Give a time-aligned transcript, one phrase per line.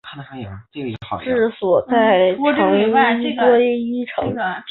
[1.21, 2.43] 治所在故
[3.37, 4.35] 归依城。